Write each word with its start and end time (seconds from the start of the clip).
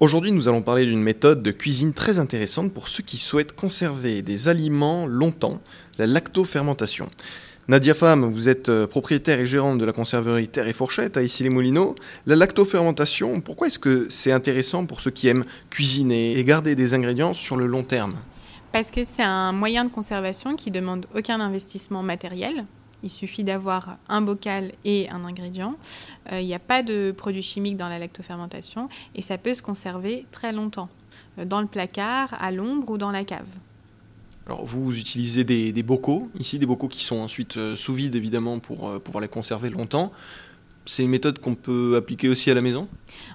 Aujourd'hui, 0.00 0.30
nous 0.30 0.46
allons 0.46 0.62
parler 0.62 0.86
d'une 0.86 1.02
méthode 1.02 1.42
de 1.42 1.50
cuisine 1.50 1.92
très 1.92 2.20
intéressante 2.20 2.72
pour 2.72 2.86
ceux 2.86 3.02
qui 3.02 3.16
souhaitent 3.16 3.56
conserver 3.56 4.22
des 4.22 4.46
aliments 4.46 5.06
longtemps, 5.08 5.60
la 5.98 6.06
lactofermentation. 6.06 7.08
Nadia 7.66 7.94
Femme, 7.94 8.24
vous 8.24 8.48
êtes 8.48 8.68
euh, 8.68 8.86
propriétaire 8.86 9.40
et 9.40 9.46
gérante 9.48 9.78
de 9.78 9.84
la 9.84 9.92
conserverie 9.92 10.46
Terre 10.46 10.68
et 10.68 10.72
Fourchette 10.72 11.16
à 11.16 11.22
Issy-les-Moulineaux. 11.24 11.96
La 12.26 12.36
lactofermentation, 12.36 13.40
pourquoi 13.40 13.66
est-ce 13.66 13.80
que 13.80 14.06
c'est 14.08 14.30
intéressant 14.30 14.86
pour 14.86 15.00
ceux 15.00 15.10
qui 15.10 15.26
aiment 15.26 15.44
cuisiner 15.68 16.38
et 16.38 16.44
garder 16.44 16.76
des 16.76 16.94
ingrédients 16.94 17.34
sur 17.34 17.56
le 17.56 17.66
long 17.66 17.82
terme? 17.82 18.14
Parce 18.70 18.92
que 18.92 19.02
c'est 19.04 19.24
un 19.24 19.50
moyen 19.50 19.84
de 19.84 19.90
conservation 19.90 20.54
qui 20.54 20.70
demande 20.70 21.06
aucun 21.16 21.40
investissement 21.40 22.04
matériel. 22.04 22.66
Il 23.02 23.10
suffit 23.10 23.44
d'avoir 23.44 23.98
un 24.08 24.20
bocal 24.20 24.72
et 24.84 25.08
un 25.10 25.24
ingrédient. 25.24 25.76
Euh, 26.32 26.40
il 26.40 26.46
n'y 26.46 26.54
a 26.54 26.58
pas 26.58 26.82
de 26.82 27.12
produits 27.16 27.42
chimiques 27.42 27.76
dans 27.76 27.88
la 27.88 27.98
lactofermentation 27.98 28.88
et 29.14 29.22
ça 29.22 29.38
peut 29.38 29.54
se 29.54 29.62
conserver 29.62 30.26
très 30.32 30.52
longtemps, 30.52 30.88
euh, 31.38 31.44
dans 31.44 31.60
le 31.60 31.68
placard, 31.68 32.34
à 32.40 32.50
l'ombre 32.50 32.90
ou 32.90 32.98
dans 32.98 33.12
la 33.12 33.24
cave. 33.24 33.46
Alors 34.46 34.64
vous 34.64 34.98
utilisez 34.98 35.44
des, 35.44 35.82
bocaux, 35.82 36.28
ici 36.40 36.58
des 36.58 36.66
bocaux 36.66 36.88
qui 36.88 37.04
sont 37.04 37.18
ensuite 37.18 37.56
euh, 37.56 37.76
sous 37.76 37.94
vide 37.94 38.16
évidemment 38.16 38.58
pour 38.58 39.00
pouvoir 39.00 39.20
les 39.20 39.28
conserver 39.28 39.70
longtemps. 39.70 40.10
C'est 40.86 41.04
une 41.04 41.10
méthode 41.10 41.38
qu'on 41.38 41.54
peut 41.54 41.96
appliquer 41.96 42.30
aussi 42.30 42.50
à 42.50 42.54
la 42.54 42.62
maison? 42.62 42.88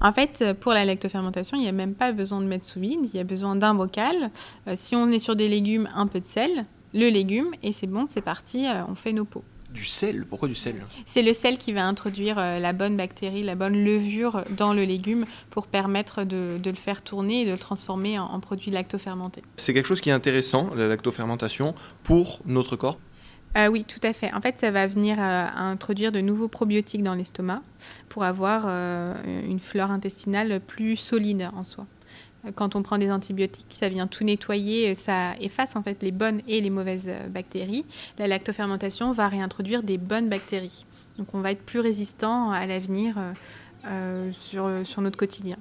En 0.00 0.12
fait, 0.12 0.44
pour 0.60 0.72
la 0.72 0.84
lactofermentation, 0.84 1.56
il 1.56 1.62
n'y 1.62 1.68
a 1.68 1.72
même 1.72 1.94
pas 1.94 2.12
besoin 2.12 2.40
de 2.40 2.46
mettre 2.46 2.64
sous 2.64 2.78
vide, 2.78 3.00
il 3.02 3.16
y 3.16 3.18
a 3.18 3.24
besoin 3.24 3.56
d'un 3.56 3.74
bocal. 3.74 4.30
si 4.76 4.94
on 4.94 5.10
est 5.10 5.18
sur 5.18 5.34
des 5.34 5.48
légumes, 5.48 5.88
un 5.92 6.06
peu 6.06 6.20
de 6.20 6.26
sel, 6.26 6.64
le 6.94 7.08
légume, 7.08 7.50
et 7.64 7.72
c'est 7.72 7.88
bon, 7.88 8.06
c'est 8.06 8.20
parti, 8.20 8.66
on 8.88 8.94
fait 8.94 9.12
nos 9.12 9.24
pots. 9.24 9.42
Du 9.72 9.84
sel 9.84 10.26
Pourquoi 10.26 10.48
du 10.48 10.54
sel? 10.54 10.74
C'est 11.06 11.22
le 11.22 11.32
sel 11.32 11.56
qui 11.56 11.72
va 11.72 11.86
introduire 11.86 12.38
euh, 12.38 12.58
la 12.58 12.72
bonne 12.72 12.96
bactérie, 12.96 13.44
la 13.44 13.54
bonne 13.54 13.84
levure 13.84 14.44
dans 14.56 14.72
le 14.72 14.82
légume 14.82 15.24
pour 15.50 15.66
permettre 15.66 16.24
de, 16.24 16.58
le 16.64 16.74
faire 16.74 17.02
tourner 17.02 17.42
et 17.42 17.46
de 17.46 17.52
le 17.52 17.58
transformer 17.58 18.18
en, 18.18 18.40
produit 18.40 18.70
lactofermenté. 18.70 19.42
C'est 19.56 19.72
quelque 19.72 19.86
chose 19.86 20.00
qui 20.00 20.10
est 20.10 20.12
intéressant, 20.12 20.70
la 20.74 20.88
lactofermentation, 20.88 21.74
pour 22.02 22.40
notre 22.46 22.74
corps? 22.76 22.98
Euh, 23.56 23.68
oui, 23.68 23.84
tout 23.84 24.00
à 24.02 24.12
fait. 24.12 24.32
En 24.32 24.40
fait, 24.40 24.58
ça 24.58 24.70
va 24.70 24.86
venir 24.86 25.16
euh, 25.20 25.46
introduire 25.56 26.12
de 26.12 26.20
nouveaux 26.20 26.48
probiotiques 26.48 27.02
dans 27.02 27.14
l'estomac 27.14 27.62
pour 28.08 28.24
avoir 28.24 28.66
une 28.66 29.60
flore 29.60 29.90
intestinale 29.90 30.60
plus 30.60 30.96
solide 30.96 31.48
en 31.56 31.64
soi. 31.64 31.86
Quand 32.54 32.74
on 32.74 32.82
prend 32.82 32.96
des 32.96 33.10
antibiotiques, 33.10 33.66
ça 33.70 33.88
vient 33.88 34.06
tout 34.06 34.24
nettoyer, 34.24 34.94
ça 34.94 35.34
efface 35.40 35.76
en 35.76 35.82
fait 35.82 36.02
les 36.02 36.10
bonnes 36.10 36.40
et 36.48 36.60
les 36.60 36.70
mauvaises 36.70 37.08
euh, 37.08 37.28
bactéries. 37.28 37.84
La 38.18 38.26
lactofermentation 38.26 39.12
va 39.12 39.28
réintroduire 39.28 39.82
des 39.82 39.98
bonnes 39.98 40.28
bactéries. 40.28 40.86
Donc 41.18 41.34
on 41.34 41.40
va 41.40 41.52
être 41.52 41.62
plus 41.62 41.80
résistant 41.80 42.50
à 42.50 42.64
l'avenir 42.66 43.18
euh, 43.18 43.32
euh, 43.86 44.32
sur, 44.32 44.86
sur 44.86 45.02
notre 45.02 45.18
quotidien 45.18 45.56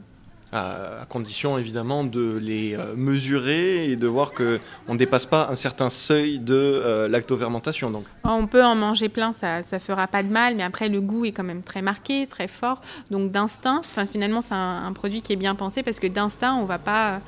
à, 0.52 1.06
condition 1.10 1.58
évidemment 1.58 2.04
de 2.04 2.38
les 2.42 2.76
euh, 2.76 2.96
mesurer 2.96 3.92
et 3.92 3.96
de 3.96 4.08
voir 4.08 4.34
qu'on 4.34 4.94
ne 4.94 4.98
dépasse 4.98 5.26
pas 5.26 5.48
un 5.50 5.56
certain 5.56 5.90
seuil 5.90 6.40
de 6.40 6.56
euh, 6.56 7.08
lactofermentation. 7.08 7.92
Donc. 7.92 8.06
On 8.24 8.48
peut 8.48 8.64
en 8.64 8.76
manger 8.76 9.10
plein, 9.10 9.34
ça 9.34 9.62
ne 9.62 9.80
fera 9.80 10.08
pas 10.08 10.24
de 10.24 10.30
mal, 10.30 10.56
mais 10.56 10.64
après 10.64 10.90
le 10.90 11.02
goût 11.02 11.26
est 11.26 11.32
quand 11.32 11.44
même 11.44 11.64
très 11.64 11.82
marqué, 11.82 12.28
très 12.28 12.48
fort. 12.48 12.82
Donc 13.12 13.32
d'instinct, 13.32 13.82
finalement 14.12 14.42
c'est 14.42 14.56
un, 14.56 14.92
produit 14.94 15.22
qui 15.22 15.34
est 15.34 15.38
bien 15.38 15.56
pensé 15.56 15.84
parce 15.84 16.00
que 16.00 16.08
d'instinct 16.08 16.56
on 16.56 16.64
ne 16.64 16.68
va 16.68 16.80
pas 16.80 17.22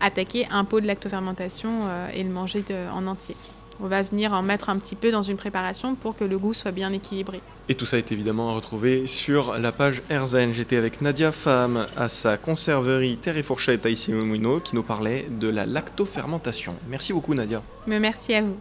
attaquer 0.00 0.46
un 0.50 0.64
pot 0.64 0.80
de 0.80 0.86
lactofermentation 0.86 1.70
euh, 1.84 2.08
et 2.14 2.22
le 2.22 2.30
manger 2.30 2.64
en 2.94 3.06
entier. 3.06 3.36
On 3.80 3.86
va 3.86 4.02
venir 4.02 4.32
en 4.32 4.42
mettre 4.42 4.70
un 4.70 4.78
petit 4.78 4.96
peu 4.96 5.10
dans 5.10 5.22
une 5.22 5.36
préparation 5.36 5.94
pour 5.94 6.16
que 6.16 6.24
le 6.24 6.38
goût 6.38 6.54
soit 6.54 6.72
bien 6.72 6.92
équilibré. 6.92 7.40
Et 7.68 7.74
tout 7.74 7.86
ça 7.86 7.98
est 7.98 8.12
évidemment 8.12 8.50
à 8.50 8.54
retrouver 8.54 9.06
sur 9.06 9.58
la 9.58 9.72
page 9.72 10.02
Erzen. 10.10 10.52
J'étais 10.52 10.76
avec 10.76 11.00
Nadia 11.00 11.32
Femme 11.32 11.86
à 11.96 12.08
sa 12.08 12.36
conserverie 12.36 13.18
Terre 13.18 13.36
et 13.36 13.42
Fourchette 13.42 13.84
à 13.86 13.90
issy 13.90 14.12
qui 14.64 14.74
nous 14.74 14.82
parlait 14.82 15.26
de 15.30 15.48
la 15.48 15.66
lactofermentation. 15.66 16.74
Merci 16.88 17.12
beaucoup 17.12 17.34
Nadia. 17.34 17.62
Mais 17.86 18.00
merci 18.00 18.34
à 18.34 18.42
vous. 18.42 18.58